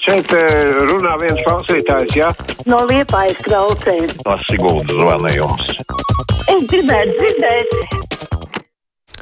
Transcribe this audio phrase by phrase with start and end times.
[0.00, 2.30] Šeit eh, runā viens klausītājs, jā?
[2.64, 4.06] No liepājas klaucēm.
[4.24, 5.74] Tas Siguldas zvanījums.
[6.48, 7.74] Es gribētu dzirdēt.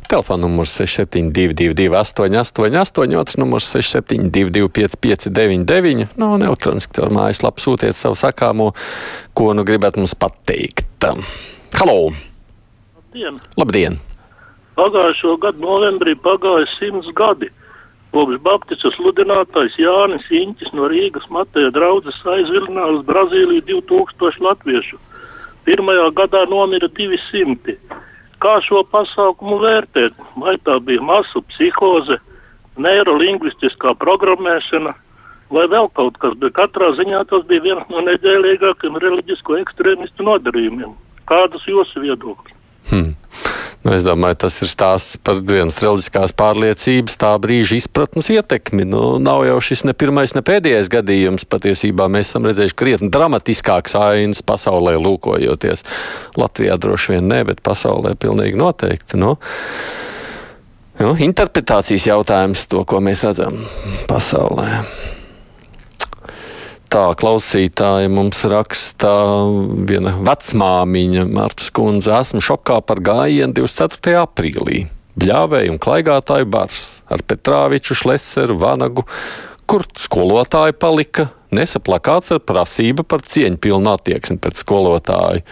[0.08, 8.70] Telefona numurs 6722, 888, otrs numurs 672, 559, nav elektroniski caur mājaslapu sūtiet savu sakāmo,
[9.36, 11.10] ko nu gribat mums pateikt.
[11.74, 11.98] Halo!
[12.94, 13.42] Labdien!
[13.60, 13.98] Labdien!
[14.78, 17.50] Pagājušo gadu novembrī pagāja simts gadi.
[18.12, 25.00] Kopš Baptistu sludinātājs Jānis Inķis no Rīgas Mateja draudzes aizvilināja uz Brazīliju 2000 latviešu.
[25.68, 27.76] Pirmajā gadā nomira 200.
[28.42, 30.16] Kā šo pasākumu vērtēt?
[30.40, 32.16] Vai tā bija masu psihoze,
[32.78, 34.94] neirolingvistiskā programmēšana
[35.50, 40.94] vai vēl kaut kas, bet katrā ziņā tas bija viens no neģēlīgākajiem reliģisko ekstrēmistu nodarījumiem.
[41.28, 42.56] Kādas jūsu viedokļi?
[42.90, 43.12] Hmm.
[43.84, 48.82] Nu, es domāju, tas ir stāsts par vienas reliģiskās pārliecības, tā brīža izpratnes ietekmi.
[48.88, 51.46] Nu, nav jau šis ne pirmais, ne pēdējais gadījums.
[51.46, 55.86] Patiesībā mēs esam redzējuši krietni dramatiskāks ainas pasaulē, lūkojoties.
[56.40, 59.20] Latvijā droši vien ne, bet pasaulē pilnīgi noteikti.
[59.22, 59.36] Nu,
[60.98, 63.62] nu, interpretācijas jautājums, to, ko mēs redzam
[64.10, 64.82] pasaulē.
[66.88, 69.10] Tā klausītāja mums raksta
[69.90, 72.14] viena vecmāmiņa, Marta Skundze.
[72.16, 74.14] Esmu šokā par gājienu 24.
[74.22, 74.86] aprīlī.
[75.20, 79.04] Bļāvēju un klaigātāju bars ar Petrāviču, Šleseru, Vanagu,
[79.68, 81.28] kur skolotāji palika.
[81.52, 85.44] Nesa plakāts ar prasību par cieņpilnu attieksmi pret skolotāju,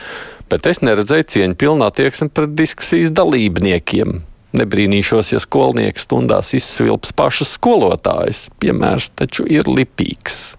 [0.48, 4.22] bet es neredzēju cieņpilnu attieksmi pret diskusijas dalībniekiem.
[4.56, 8.46] Nebrīnīšos, ja skolnieki stundās izsvilps pašas skolotājas.
[8.56, 10.54] Piemērs taču ir lipīgs.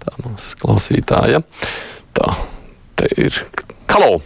[0.00, 1.42] Tā mums klausītāja.
[2.16, 2.28] Tā,
[2.96, 3.40] te ir.
[3.90, 4.20] Halo!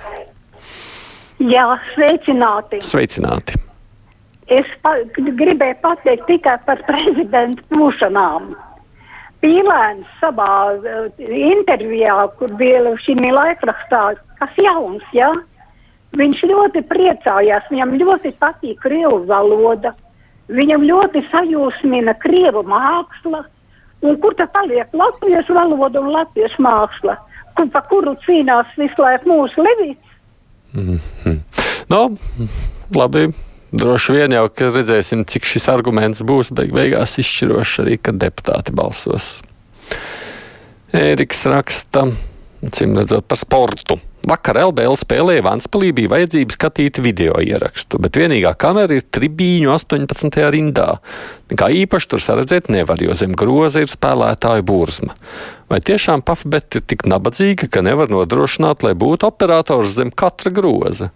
[1.42, 2.80] Jā, sveicināti.
[2.84, 3.58] Sveicināti!
[4.52, 8.52] Es pa gribēju pateikt tikai par prezidenta būšanām.
[9.44, 14.04] Pīlēns savā uh, intervijā, kur bija šī laikrakstā,
[14.40, 15.32] kas jauns, ja?
[16.18, 19.94] viņš ļoti priecājās, viņam ļoti patīk krievu valoda,
[20.52, 23.44] viņam ļoti sajūsmina krievu māksla,
[24.04, 27.16] Un kur tad paliek latviešu valoda un latviešu māksla,
[27.56, 30.14] kur, pa kuru cīnās visu laiku mūsu levīts?
[30.74, 31.40] Mm -hmm.
[31.88, 32.10] no,
[32.96, 33.28] labi.
[33.74, 39.42] Droši vien jau redzēsim, cik šis arguments būs beig beigās izšķirošs arī, kad deputāti balsos.
[40.94, 42.04] Ēriks raksta,
[42.72, 43.98] cim redzot par sportu.
[44.24, 50.38] Vakar LBL spēlē Vanspēlī bija vajadzība skatīt video ierakstu, bet vienīgā kamera ir tribīņu 18.
[50.54, 50.86] rindā.
[51.52, 55.12] Nekā īpaši tur saredzēt nevar, jo zem groza ir spēlētāju burzma.
[55.68, 61.10] Vai tiešām Pafbet ir tik nabadzīga, ka nevar nodrošināt, lai būtu operators zem katra groza?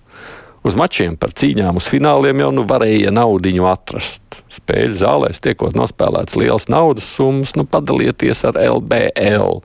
[0.68, 4.42] Uz mačiem par cīņām uz fināliem jau nu varēja naudiņu atrast.
[4.52, 9.62] Spēļu zālēs tiekot nospēlēts liels naudas summas, nu padalieties ar LBL.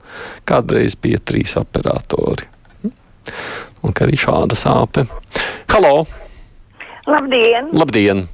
[0.48, 2.48] Kādreiz bija trīs operatori.
[3.84, 5.04] Un arī šāda sāpe.
[5.74, 6.06] Halo!
[7.04, 7.68] Labdien!
[7.76, 8.24] Labdien!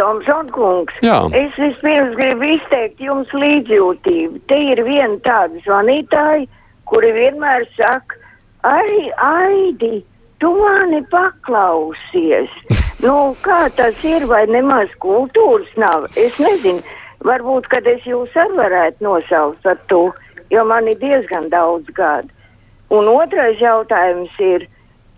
[0.00, 1.24] Tomsons kungs, Jā.
[1.34, 4.44] es vispirms gribu izteikt jums līdzjūtību.
[4.48, 6.46] Te ir viena tāda zvanītāja,
[6.88, 8.20] kuri vienmēr saka,
[8.64, 9.98] ai, Aidi,
[10.38, 12.50] tu mani paklausies.
[13.04, 16.08] nu, kā tas ir, vai nemaz kultūras nav?
[16.16, 16.82] Es nezinu,
[17.26, 20.02] varbūt, kad es jūs arī varētu nosaukt par to,
[20.50, 22.30] jo man ir diezgan daudz gadu.
[22.94, 24.64] Un otrais jautājums ir,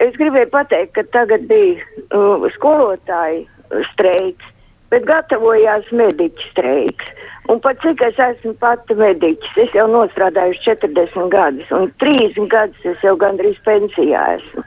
[0.03, 1.79] es gribēju pateikt, ka tagad bija
[2.11, 3.45] uh, skolotāji
[3.93, 4.49] streiks,
[4.91, 7.13] bet gatavojās mediķu streiks.
[7.51, 12.91] Un pat cik es esmu pati mediķis, es jau nostrādājuši 40 gadus, un 30 gadus
[12.93, 14.67] es jau gandrīz pensijā esmu.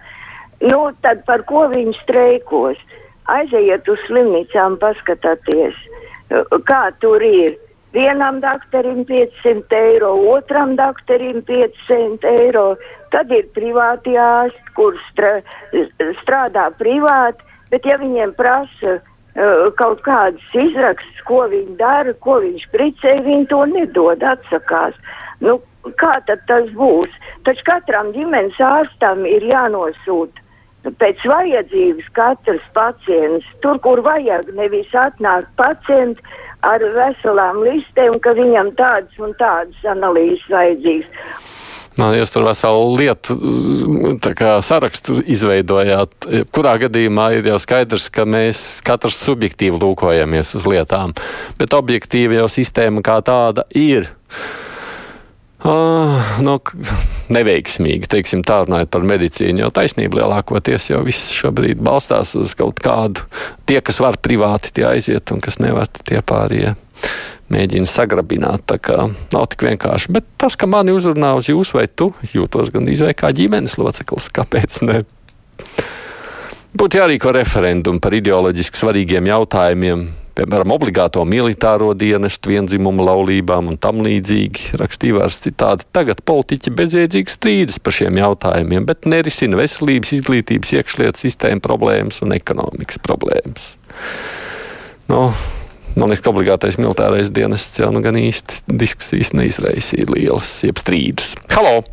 [0.64, 2.80] Nu, tad par ko viņi streikos?
[3.32, 5.76] Aiziet uz slimnīcām, paskatieties,
[6.70, 7.56] kā tur ir.
[7.94, 12.66] Vienam doktoram 500 eiro, otram doktoram 500 eiro.
[13.14, 15.36] Tad ir privāti ārsti, kur stra,
[16.24, 22.66] strādā privāti, bet ja viņiem prasa uh, kaut kādas izrakstas, ko viņi dara, ko viņš
[22.74, 24.98] pricē, viņi to nedod, atsakās.
[25.46, 25.60] Nu,
[26.02, 27.20] kā tad tas būs?
[27.46, 30.43] Taču katram ģimenes ārstam ir jānosūta
[30.84, 36.22] pēc vajadzības katrs pacients, tur, kur vajag, nevis atnāk pacienti
[36.64, 41.52] ar veselām listēm, ka viņam tādas un tādas analīzes vajadzīgas.
[41.94, 43.36] Man nu, jūs tur veselu lietu
[44.34, 46.26] kā, sarakstu izveidojāt.
[46.50, 51.14] Kurā gadījumā ir jau skaidrs, ka mēs katrs subjektīvi lūkojamies uz lietām,
[51.60, 54.10] bet objektīvi jau sistēma kā tāda ir.
[55.64, 56.76] Uh, nu, k-
[57.32, 62.82] neveiksmīgi, teiksim, tā runājot par medicīnu, jo taisnība lielākoties jau viss šobrīd balstās uz kaut
[62.84, 63.24] kādu.
[63.70, 66.74] Tie, kas var privāti, tie aiziet, un kas nevar, tie pārējie
[67.54, 68.66] mēģina sagrabināt.
[68.68, 70.12] Tā kā nav tik vienkārši.
[70.12, 74.28] Bet tas, ka mani uzrunā uz jūs vai tu, jūtos gan izvēlēt kā ģimenes loceklis,
[74.36, 75.00] kāpēc ne?
[76.74, 80.08] Būtu jārīko referendumu par ideoloģiski svarīgiem jautājumiem,
[80.38, 84.74] piemēram, obligāto militāro dienestu, vienzimumu laulībām un tam līdzīgi.
[84.82, 85.88] Rakstīja vairs citādi.
[85.96, 92.36] Tagad politiķi bezjēdzīgi strīdas par šiem jautājumiem, bet nerisina veselības, izglītības, iekšlietu sistēmu problēmas un
[92.38, 93.74] ekonomikas problēmas.
[95.12, 95.28] Nu,
[95.94, 101.36] Man liekas, ka obligātais militārais dienests jau nu gan īsti diskusijas neizraisīja lielas, jeb strīdus.
[101.54, 101.84] Halo!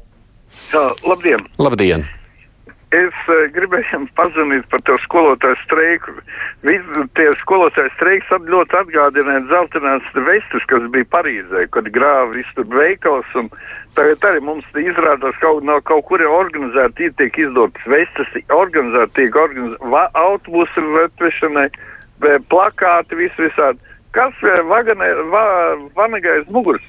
[0.73, 1.45] Jā, labdien!
[1.61, 2.07] Labdien!
[2.91, 6.17] Es uh, gribēju jums pazvanīt par to skolotāju streiku.
[6.67, 12.67] Visi tie skolotāju streiks ļoti atgādināja zeltainās vestes, kas bija Parīzē, kad grāva visu tur
[12.75, 13.31] veikals.
[13.95, 19.39] Tagad arī mums izrādās kaut, no kaut kur ir organizēti, tiek izdotas vestes, organizēti tiek
[19.39, 21.69] organizēti autobusu atvešanai,
[22.23, 23.79] vai plakāti, visu visādi.
[24.15, 25.45] Kas eh, vaganē, va,
[25.95, 26.83] vanagais muguras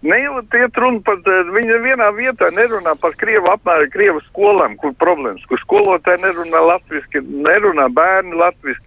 [0.00, 0.10] stāv?
[0.10, 4.92] Neiet iet runa par, eh, viņa vienā vietā nerunā par Krievu apmēru, Krievu skolām, kur
[4.92, 8.84] problēmas, kur skolotāji nerunā latviski, nerunā bērni latviski.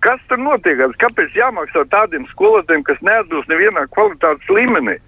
[0.00, 0.78] Kas tur notiek?
[0.78, 4.98] Kāpēc jāmaksā tādiem skolotājiem, kas neatbilst nevienā kvalitātes līmenī?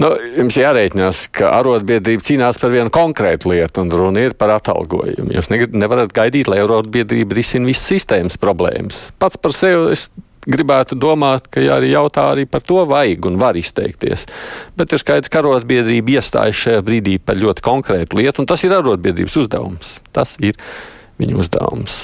[0.00, 5.34] Nu, jums jārēķinās, ka arotbiedrība cīnās par vienu konkrētu lietu, un runa ir par atalgojumu.
[5.36, 9.10] Jūs nevarat gaidīt, lai arotbiedrība risina visas sistēmas problēmas.
[9.20, 10.08] Pats par sevi es
[10.46, 14.26] gribētu domāt, ka jā, arī jautā arī par to vajag un var izteikties.
[14.78, 18.76] Bet ir skaidrs, ka arotbiedrība iestājas šajā brīdī par ļoti konkrētu lietu, un tas ir
[18.76, 19.98] arotbiedrības uzdevums.
[20.16, 20.56] Tas ir
[21.20, 22.00] viņu uzdevums.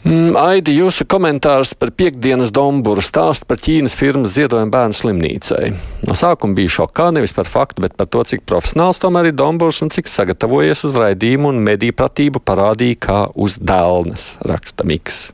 [0.00, 5.74] Mm, Aidi, jūsu komentārs par piekdienas domburu stāstu par Ķīnas firmas ziedojumu bērnu slimnīcai.
[6.08, 9.82] No sākuma bija šokā nevis par faktu, bet par to, cik profesionāls tomēr ir domburs
[9.84, 15.26] un cik sagatavojies uz raidījumu un mediju pratību parādīja kā uz dēlnes, raksta Miks.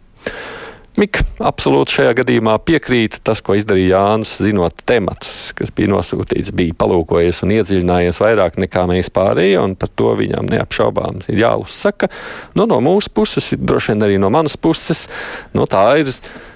[0.97, 6.73] Mika absolūti šajā gadījumā piekrīt tas, ko izdarīja Jānis, zinot tematus, kas bija nosūtīts, bija
[6.81, 12.09] palūkojies un iedziļinājies vairāk nekā mēs pārējie, un par to viņam neapšaubām ir jāuzsaka.
[12.57, 15.05] Nu, no mūsu puses, droši vien arī no manas puses,
[15.53, 16.09] nu, tā, ir,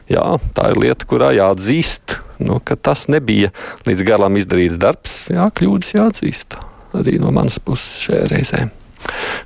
[0.09, 0.25] jā,
[0.57, 3.53] tā ir lieta, kurā jāatzīst, nu, ka tas nebija
[3.91, 5.19] līdz galam izdarīts darbs.
[5.29, 6.57] Jā, kļūdas jāatzīst
[6.97, 8.63] arī no manas puses šajā reizē.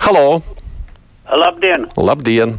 [0.07, 0.39] Halo!
[1.35, 1.89] Labdien!
[1.99, 2.55] Labdien!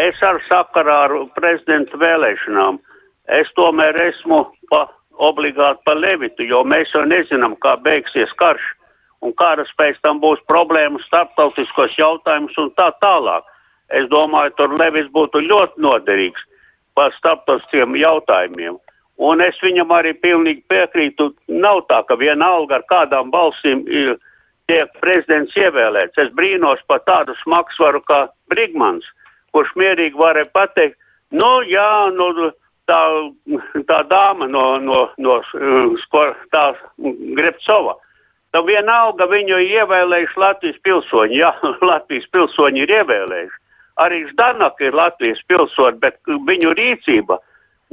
[0.00, 2.78] Es ar sakarā ar prezidenta vēlēšanām.
[3.36, 4.86] Es tomēr esmu pa,
[5.20, 8.64] obligāti par Levitu, jo mēs jau nezinām, kā beigsies karš
[9.20, 13.44] un kādas pēc tam būs problēmas, starptautiskos jautājumus un tā tālāk.
[13.92, 16.46] Es domāju, tur Levis būtu ļoti noderīgs
[16.94, 18.78] par starptautiskiem jautājumiem.
[19.20, 21.28] Un es viņam arī pilnīgi piekrītu.
[21.52, 24.16] Nav tā, ka vienalga ar kādām balsīm ir
[24.70, 26.16] tiek prezidents ievēlēts.
[26.22, 29.04] Es brīnos par tādu smagsvaru kā Brigmans
[29.54, 30.98] kurš mierīgi varēja pateikt,
[31.36, 32.50] nu jā, nu,
[32.90, 33.00] tā,
[33.88, 35.40] tā dāma no, no, no
[36.04, 36.24] sko,
[36.54, 36.70] tā
[37.38, 37.96] Grepcova.
[38.50, 41.52] Tā vienalga viņu ievēlējuši Latvijas pilsoņi, jā,
[41.92, 43.60] Latvijas pilsoņi ir ievēlējuši.
[44.00, 46.18] Arī Ždanaka ir Latvijas pilsoņi, bet
[46.48, 47.38] viņu rīcība,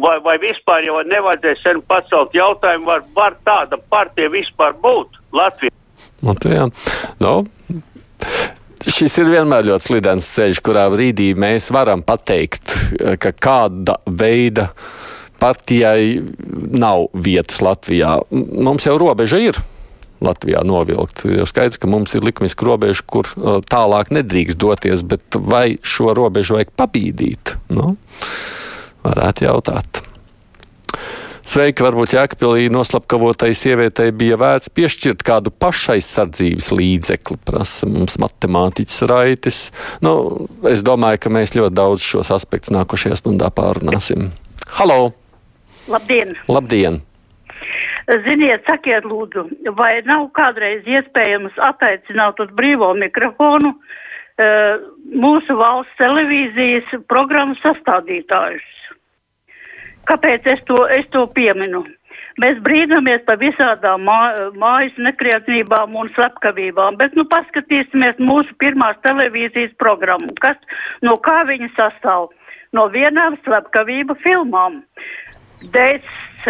[0.01, 5.74] vai, vai vispār jau nevajadzēs sen pacelt jautājumu, var, var tāda partija vispār būt Latvijā.
[6.25, 6.68] Latvijā.
[7.21, 7.42] No,
[8.97, 12.71] Šis ir vienmēr ļoti slidens ceļš, kurā brīdī mēs varam pateikt,
[13.21, 14.71] ka kāda veida
[15.38, 16.17] partijai
[16.73, 18.16] nav vietas Latvijā.
[18.33, 19.59] Mums jau robeža ir.
[20.25, 21.21] Latvijā novilkt.
[21.30, 26.16] Ir skaidrs, ka mums ir likuma robeža, kur uh, tālāk nedrīkst doties, bet vai šo
[26.18, 27.54] robežu vajag pabīdīt?
[27.69, 27.94] Nu,
[29.06, 30.01] varētu jautāt.
[31.47, 39.59] Sveiki, varbūt Jēkabīlī noslapkavotai sievietei bija vērts piešķirt kādu pašaizsardzības līdzekli, prasa mums matemātiķis Raitis.
[40.04, 40.11] Nu,
[40.68, 44.27] es domāju, ka mēs ļoti daudz šos aspektus nākošajā stundā pārunāsim.
[44.75, 45.13] Halo!
[45.87, 46.35] Labdien!
[46.51, 46.99] Labdien!
[48.27, 49.47] Ziniet, sakiet, lūdzu,
[49.80, 54.83] vai nav kādreiz iespējams attaicināt uz brīvo mikrofonu uh,
[55.16, 58.68] mūsu valsts televīzijas programmu sastādītājus?
[60.07, 61.83] Kāpēc es to, es to pieminu?
[62.42, 64.19] Mēs brīnamies par visādām mā,
[64.61, 70.59] mājas nekrietnībām un slepkavībām, bet nu paskatīsimies mūsu pirmās televīzijas programmu, kas,
[71.02, 72.30] no kā viņa sastāv.
[72.76, 74.81] No vienām slepkavību filmām.
[75.73, 76.02] Dēļ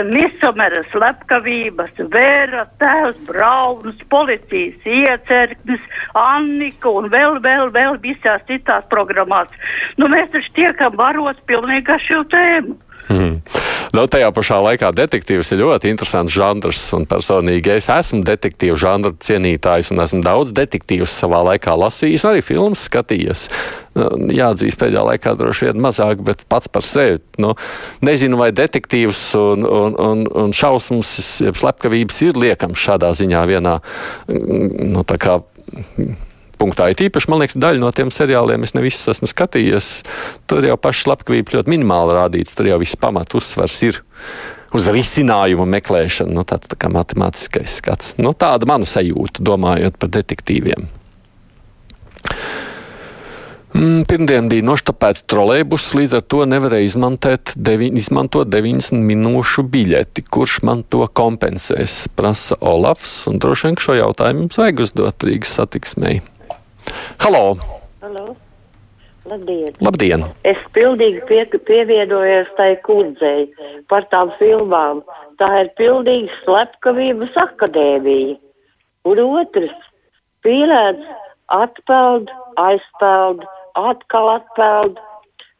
[0.06, 5.82] Misomera slepkavības, Vēra, Tēvs, Brauns, policijas iecerknis,
[6.14, 9.50] Annika un vēl, vēl, vēl visās citās programmās.
[9.98, 12.78] Nu, mēs taču tiekam varots pilnīgi ar šo tēmu.
[13.08, 13.40] Mm.
[13.96, 19.94] Nu, tajā pašā laikā detektīvs ir ļoti interesants žanrs, personīgi es esmu detektīvu žanra cienītājs,
[19.94, 23.48] un esmu daudz detektīvus savā laikā lasījis, arī filmas skatījies.
[23.98, 27.22] Nu, jāatzīst, pēdējā laikā droši vien mazāk, bet pats par sevi.
[27.42, 27.56] Nu,
[28.06, 31.16] nezinu, vai detektīvs un, un, un, un šausmas,
[31.48, 33.80] jeb slepkavības ir liekams šādā ziņā vienā,
[34.28, 35.40] nu, tā kā
[36.60, 36.90] punktā.
[36.92, 39.90] Ir īpaši, man liekas, daļa no tiem seriāliem es ne visus esmu skatījies.
[40.50, 44.04] Tur jau paša slepkavība ļoti minimāli rādīts, tur jau viss pamat uzsvars ir.
[44.76, 48.18] Uz risinājumu meklēšanu, nu, tāds tā kā matemātiskais skats.
[48.20, 50.90] Nu, tāda mana sajūta, domājot par detektīviem.
[53.78, 57.10] Mm, pirmdien bija noštapēts trolēļus, līdz ar to nevarēja
[57.56, 60.24] devi, izmantot 90 minūšu biļeti.
[60.24, 62.08] Kurš man to kompensēs?
[62.16, 66.24] Prasa Olafs, un droši vien šo jautājumu mums vajag uzdot Rīgas satiksmei.
[67.24, 67.56] Halo!
[68.01, 68.36] Halo.
[69.27, 69.74] Labdien.
[69.84, 70.24] Labdien!
[70.48, 73.50] Es pilnīgi pie, pievienojos tai kundzei
[73.91, 75.01] par tām filmām.
[75.41, 78.38] Tā ir pilnīgi slepkavības akadēmija.
[79.08, 79.75] Un otrs-
[80.48, 81.03] pīlēns
[81.58, 82.32] atpeld,
[82.63, 83.44] aizpeld,
[83.75, 85.01] atkal atpeld.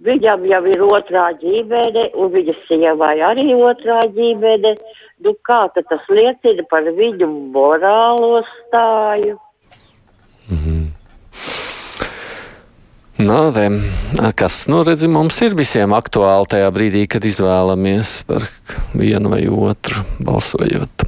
[0.08, 4.76] Viņam jau ir otrā ģimene, un viņa sievai arī otrā ģimene.
[5.26, 9.40] Nu, kā tas liecina par viņu morālo stāju?
[13.18, 13.70] Nu, te,
[14.38, 18.44] kas, nu, redzi, mums ir visiem aktuāli tajā brīdī, kad izvēlamies par
[18.94, 21.06] vienu vai otru balsojot.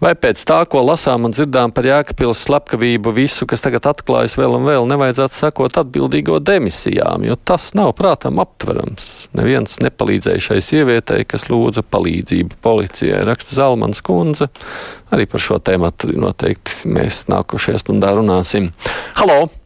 [0.00, 4.56] Vai pēc tā, ko lasām un dzirdām par Jēkabpils slepkavību, visu, kas tagad atklājas vēl
[4.56, 9.30] un vēl, nevajadzētu sekot atbildīgo demisijām, jo tas nav prātam aptverams.
[9.36, 14.48] Neviens nepalīdzēja šai sievietei, kas lūdza palīdzību policijai, raksta Zalmans kundze.
[15.12, 18.72] Arī par šo tēmu noteikti mēs nākošajā stundā runāsim.
[19.20, 19.59] Halo!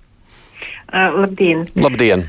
[0.94, 1.64] Uh, labdien!
[1.74, 2.22] Labdien!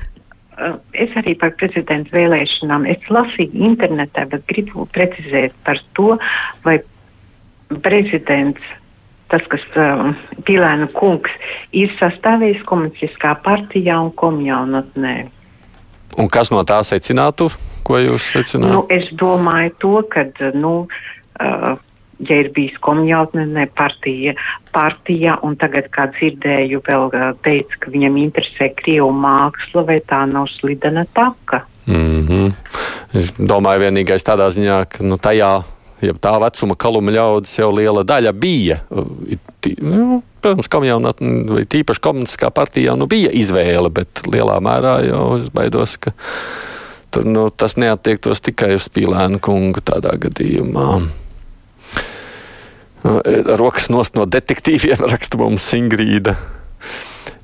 [0.57, 2.87] Uh, es arī par prezidenta vēlēšanām.
[2.89, 6.15] Es lasīju internetā, bet gribu precizēt par to,
[6.65, 6.79] vai
[7.85, 8.73] prezidents,
[9.29, 10.15] tas, kas um,
[10.47, 11.29] Pilēna kungs,
[11.77, 15.15] ir sastāvējis komunistiskā partijā un komjaunatnē.
[16.17, 17.51] Un kas no tā secinātu?
[17.85, 18.71] Ko jūs secināt?
[18.73, 20.25] Nu, es domāju to, ka,
[20.57, 20.73] nu,
[21.37, 21.75] uh,
[22.19, 24.35] ja ir bijis komjautnē partija,
[24.75, 27.09] partija, un tagad, kā dzirdēju, vēl
[27.45, 31.65] teica, ka viņam interesē Krievu māksla, vai tā nav slidena taka.
[31.85, 32.53] Mm -hmm.
[33.13, 35.63] Es domāju, vienīgais tādā ziņā, ka nu, tajā,
[36.01, 38.79] ja tā vecuma kaluma ļaudis jau liela daļa bija.
[39.81, 45.49] Nu, protams, komjaunatne, vai tīpaši komunistiskā partijā, nu bija izvēle, bet lielā mērā jau es
[45.49, 46.11] baidos, ka
[47.11, 51.24] tur, nu, tas neatiektos tikai uz Pīlēnu kungu tādā gadījumā.
[53.03, 56.35] Rokas nost no detektīviem raksta mums Ingrīda.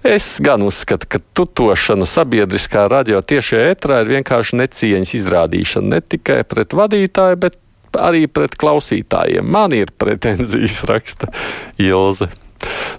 [0.01, 6.39] Es gan uzskatu, ka tutošana sabiedriskā radio tiešajā ētrā ir vienkārši necieņas izrādīšana ne tikai
[6.49, 7.59] pret vadītāju, bet
[8.01, 9.45] arī pret klausītājiem.
[9.45, 11.29] Man ir pretenzijas, raksta
[11.77, 12.31] Ilze.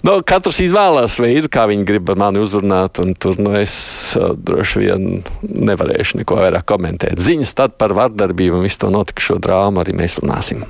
[0.03, 3.75] Nu, katrs izvēlās veidu, kā viņi grib mani uzrunāt, un tur nu, es
[4.19, 5.09] uh, droši vien
[5.43, 7.19] nevarēšu neko vairāk komentēt.
[7.23, 10.65] Ziņas tad par vardarbību un visu to notikušo drāmu arī mēs runāsim.